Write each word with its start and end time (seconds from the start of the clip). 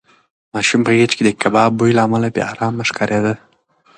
ماشوم 0.53 0.81
په 0.85 0.91
غېږ 0.97 1.11
کې 1.17 1.23
د 1.25 1.29
کباب 1.41 1.71
بوی 1.77 1.91
له 1.95 2.01
امله 2.07 2.27
بې 2.35 2.41
ارامه 2.51 2.83
ښکارېده. 2.89 3.33